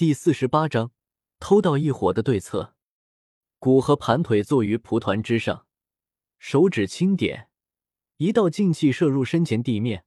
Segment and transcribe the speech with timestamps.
[0.00, 0.92] 第四十八章
[1.38, 2.74] 偷盗异火的对策。
[3.58, 5.66] 古河盘腿坐于蒲团之上，
[6.38, 7.50] 手指轻点，
[8.16, 10.06] 一道劲气射入身前地面。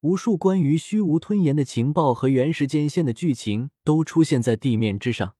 [0.00, 5.36] 无数关于虚无吞炎的情报和原时间线的剧情都出现在地面之上。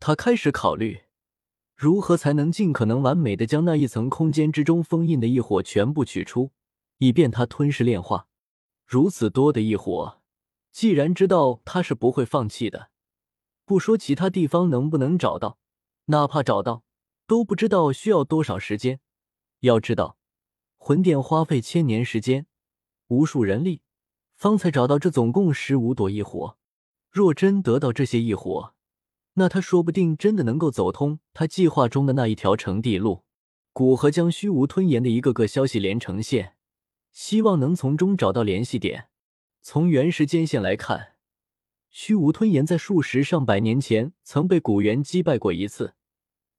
[0.00, 1.02] 他开始考虑，
[1.76, 6.50] 如何才能尽可能完美的将那一层空间之中封印的异火全部取出，
[6.98, 8.26] 以便他吞噬炼化。
[8.84, 10.20] 如此多的异火，
[10.72, 12.90] 既然知道他是不会放弃的，
[13.72, 15.56] 不说其他地方能不能找到，
[16.04, 16.84] 哪怕找到，
[17.26, 19.00] 都不知道需要多少时间。
[19.60, 20.18] 要知道，
[20.76, 22.46] 魂殿花费千年时间，
[23.08, 23.80] 无数人力。
[24.36, 26.58] 方才找到这总共十五朵异火，
[27.10, 28.74] 若真得到这些异火，
[29.36, 33.24] 那他说不定真的能够走通他计划中的那一条成帝路。
[33.72, 36.56] 古河将虚无吞炎的一个个消息连成线，
[37.10, 39.08] 希望能从中找到联系点。
[39.62, 41.11] 从原时间线来看，
[41.94, 45.92] 虚无吞炎在数十上百年前曾被古猿击败过一次，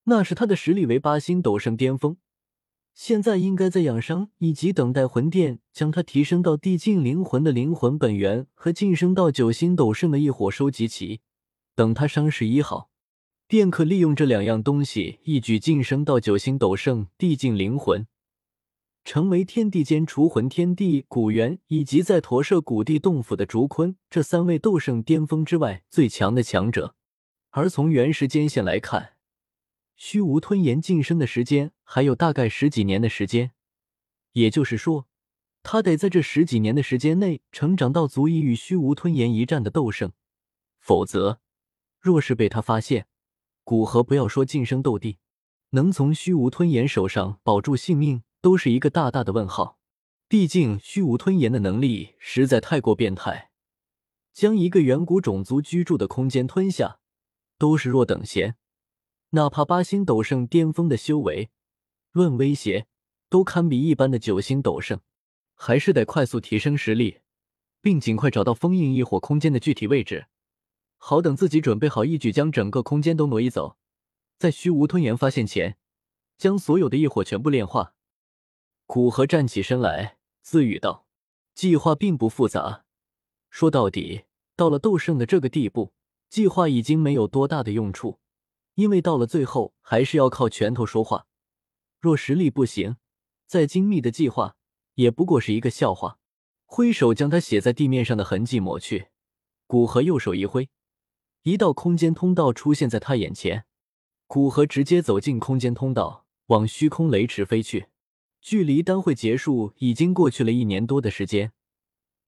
[0.03, 2.17] 那时他的实力为八星斗圣巅峰。
[2.93, 11.21] 现在应该在养伤以及等待魂殿将他提升到地境灵魂的灵魂本源和晋升到九星斗圣的异火收集齐，
[11.73, 12.91] 等他伤势医好，
[13.47, 18.05] 便可利用这两样东西一举晋升到九星斗圣地境灵魂，
[19.03, 26.95] 成为天地间除魂天帝古元以及在驼舍古地洞府的竹坤这三位斗圣巅峰之外最强的强者。
[27.51, 29.11] 而从原时间线来看。
[29.95, 33.51] 虚无吞炎晋升的时间还有大概十几年的时间，
[34.31, 35.07] 也就是说，
[35.61, 40.11] 他得在这十几年的时间内成长到足以与虚无吞炎一战的斗圣，
[40.79, 41.39] 否则，
[41.99, 43.05] 若是被他发现，
[43.63, 45.19] 古河不要说晋升斗帝，
[45.69, 49.79] 能从虚无吞炎手上保住性命都是一个大大的问号。
[50.27, 53.51] 毕竟，虚无吞炎的能力实在太过变态，
[54.33, 56.99] 将一个远古种族居住的空间吞下，
[57.57, 58.57] 都是弱等闲。
[59.29, 61.51] 哪怕八星斗圣巅峰的修为，
[62.11, 62.87] 论威胁
[63.29, 64.99] 都堪比一般的九星斗圣，
[65.55, 67.21] 还是得快速提升实力，
[67.81, 70.25] 并尽快找到封印异火空间的具体位置，
[70.97, 73.77] 好等自己准备好，一举将整个空间都挪移走，
[74.37, 75.77] 在虚无吞炎发现前，
[76.37, 77.93] 将所有的异火全部炼化。
[78.85, 81.05] 古河站起身来，自语道
[81.55, 82.85] ：“计划并不复杂，
[83.49, 85.93] 说到底，到了斗圣的这个地步，
[86.29, 88.19] 计划已经没有多大的用处。”
[88.75, 91.27] 因为到了最后，还是要靠拳头说话。
[91.99, 92.97] 若实力不行，
[93.45, 94.55] 再精密的计划
[94.95, 96.17] 也不过是一个笑话。
[96.65, 99.09] 挥手将他写在地面上的痕迹抹去，
[99.67, 100.69] 古河右手一挥，
[101.43, 103.65] 一道空间通道出现在他眼前。
[104.25, 107.89] 古河直接走进空间通道，往虚空雷池飞去。
[108.43, 111.53] 距离丹会结束已经过去了一年多的时间，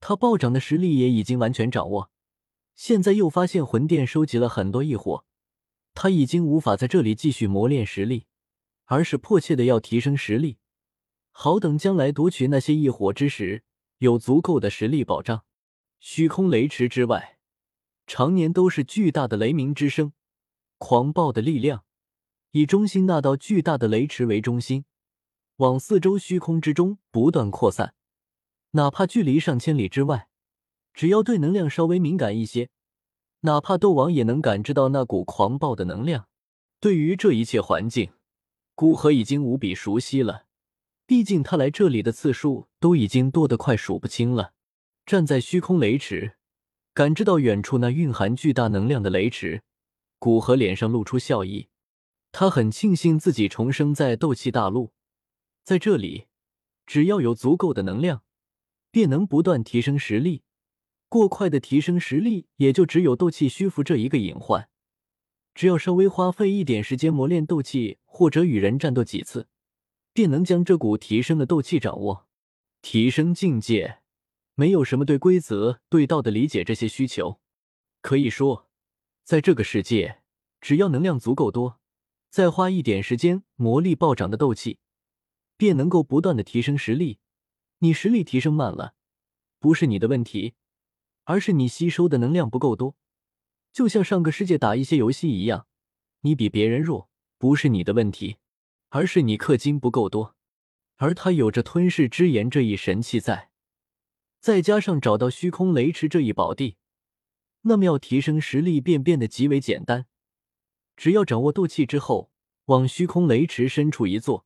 [0.00, 2.10] 他暴涨的实力也已经完全掌握。
[2.74, 5.26] 现在又发现魂殿收集了很多异火。
[5.92, 8.24] 他已经无法在这里继续磨练实力，
[8.86, 10.56] 而是迫切的要提升实力，
[11.32, 13.62] 好等将来夺取那些异火之时
[13.98, 15.44] 有足够的实力保障。
[16.00, 17.38] 虚空雷池之外，
[18.06, 20.14] 常年都是巨大的雷鸣之声，
[20.78, 21.84] 狂暴的力量，
[22.52, 24.86] 以中心那道巨大的雷池为中心，
[25.56, 27.94] 往四周虚空之中不断扩散。
[28.72, 30.28] 哪怕距离上千里之外，
[30.92, 32.68] 只要对能量稍微敏感一些。
[33.40, 36.28] 哪怕斗王也能感知到那股狂暴的能量。
[36.80, 38.12] 对于这一切环境，
[38.74, 40.46] 古河已经无比熟悉了。
[41.06, 44.52] 毕竟他来这里的次数都已经多得快数不清了。
[45.06, 46.36] 站在虚空雷池，
[46.92, 49.62] 感知到远处那蕴含巨大能量的雷池，
[50.18, 51.68] 古河脸上露出笑意。
[52.32, 54.92] 他很庆幸自己重生在斗气大陆，
[55.66, 56.28] 在这里，
[56.86, 58.22] 只要有足够的能量，
[58.92, 60.44] 便能不断提升实力。
[61.08, 64.68] 过快的提升实力，也就只有斗气虚浮这一个隐患。
[65.56, 69.48] 只要稍微花费一点时间磨练斗气，或者与人战斗几次，
[70.12, 72.28] 便能将这股提升的斗气掌握。
[72.80, 73.98] 提升境界，
[74.54, 77.40] 没有什么对规则、对道的理解这些需求。
[78.00, 78.68] 可以说，
[79.24, 80.22] 在这个世界，
[80.60, 81.80] 只要能量足够多，
[82.30, 84.78] 再花一点时间磨砺暴涨的斗气，
[85.56, 87.18] 便能够不断的提升实力。
[87.78, 88.94] 你实力提升慢了，
[89.58, 90.54] 不是你的问题。
[91.28, 92.94] 而是你吸收的能量不够多，
[93.72, 95.66] 就像上个世界打一些游戏一样，
[96.20, 98.36] 你比别人弱，不是你的问题，
[98.90, 100.36] 而是你氪金不够多。
[100.98, 103.50] 而他有着吞噬之炎这一神器在，
[104.38, 106.76] 再加上找到虚空雷池这一宝地，
[107.62, 110.06] 那么要提升实力便变得极为简单。
[110.96, 112.30] 只要掌握斗气之后，
[112.66, 114.45] 往虚空雷池深处一坐，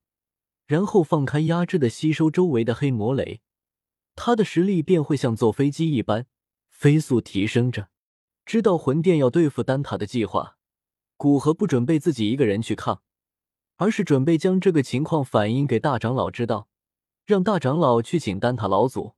[0.71, 3.41] 然后放开压制的吸收周围的黑魔雷，
[4.15, 6.29] 他的实力便会像坐飞机一般。
[6.69, 7.89] 飞速提升着，
[8.47, 10.59] 知道魂殿要对付丹塔的计划，
[11.17, 13.03] 古河不准备自己一个人去抗，
[13.79, 16.69] 而是准备将这个情况反映给大长老知道，
[17.27, 19.15] 让大长老去请丹塔老祖。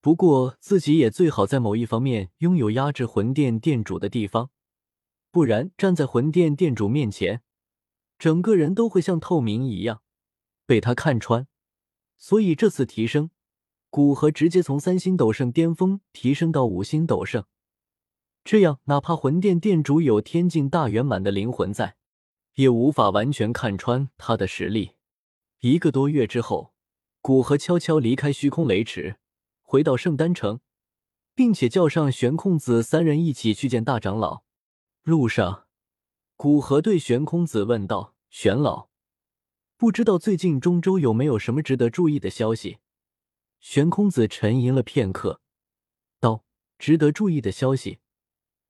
[0.00, 4.50] 不过自己也最好在某一方面拥有压制魂殿殿主的地方，
[5.32, 7.42] 不然站在魂殿殿主面前，
[8.16, 10.02] 整个人都会像透明一样
[10.66, 11.46] 被他看穿。
[12.16, 13.30] 所以这次提升，
[13.90, 17.44] 古河直接从三星斗圣巅峰提升到五星斗圣，
[18.44, 21.96] 这样哪怕魂殿殿主有天境大圆满的灵魂在，
[22.54, 24.92] 也无法完全看穿他的实力。
[25.60, 26.74] 一个多月之后，
[27.20, 29.16] 古河悄悄离开虚空雷池。
[29.66, 30.60] 回到圣丹城，
[31.34, 34.44] 并且叫上玄空子三人一起去见大长老。
[35.02, 35.66] 路上，
[36.36, 38.88] 古河对玄空子问道：“玄老，
[39.84, 42.78] 不知道最近中州有没有什么值得注意的消息？”
[43.60, 45.42] 玄空子沉吟了片刻，
[46.20, 46.42] 道
[46.80, 47.98] ：“值得注意的消息，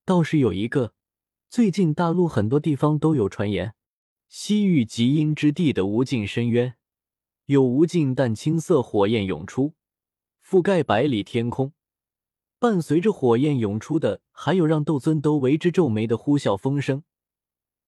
[0.05, 0.93] 倒是有一个。
[1.49, 3.77] 最近大陆很多地方都有传言，
[4.27, 6.75] 西域极阴之地的无尽深渊，
[7.45, 9.75] 有无尽淡青色火焰涌出。”
[10.45, 11.75] 覆盖百里天空，
[12.59, 17.05] 伴随着火焰涌出的，还有让斗尊都为之皱眉的呼啸风声。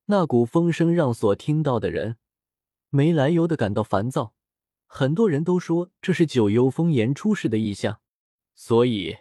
[0.05, 2.19] 那股风声让所听到的人
[2.97, 4.33] 没来由的感到烦躁，
[4.87, 8.01] 很多人都说这是九幽风炎出世的异象。
[8.55, 9.19] 所以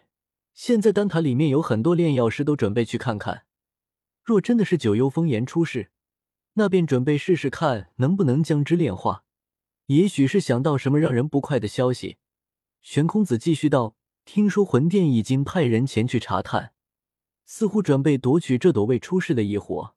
[0.53, 3.43] 现在丹塔里面有很多炼药师都准备去看看。
[4.23, 5.91] 若真的是九幽风炎出世，
[6.53, 9.25] 那便准备试试看能不能将之炼化。
[9.87, 12.15] 也许是想到什么让人不快的消息。
[12.81, 16.71] 玄空子继续道：“听说魂殿已经派人前去查探，
[17.45, 19.95] 似乎准备夺取这朵未出世的异火。”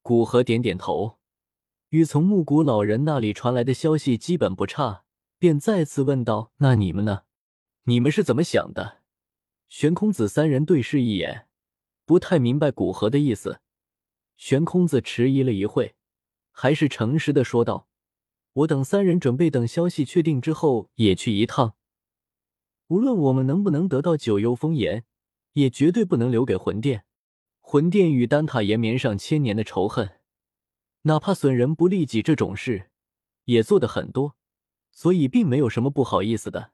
[0.00, 1.17] 古河点点头，
[1.90, 5.04] 与从木谷老人那里传来的消息基本不差，
[5.38, 7.22] 便再次问道：“那你们呢？
[7.84, 8.98] 你们是怎么想的？”
[9.68, 11.46] 玄空子三人对视一眼，
[12.04, 13.60] 不太明白古河的意思。
[14.36, 15.94] 玄空子迟疑了一会，
[16.50, 17.88] 还是诚实的说道
[18.52, 21.74] ：“我等三人准备等消息确定之后，也去一趟。”
[22.88, 25.04] 无论我们能不能得到九幽风炎，
[25.54, 27.04] 也绝对不能留给魂殿。
[27.60, 30.17] 魂殿与丹塔延绵上千年的仇恨，
[31.02, 32.90] 哪怕损人不利己这种事，
[33.44, 34.36] 也做的很多，
[34.90, 36.72] 所以并没有什么不好意思的。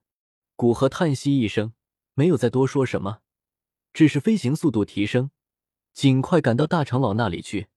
[0.57, 1.73] 古河叹息一声，
[2.15, 3.21] 没有再多说什么，
[3.93, 5.31] 只是飞行速度提升，
[5.93, 7.69] 尽快赶到大长老那里去。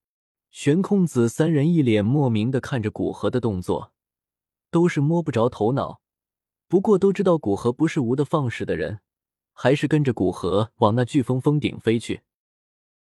[0.50, 3.92] 玄空子三人一脸莫名的看着古河的动作，
[4.72, 6.02] 都是摸不着头脑。
[6.68, 9.02] 不过都知道古河不是无的放矢的人，
[9.54, 12.22] 还是跟着古河往那飓风峰顶飞去。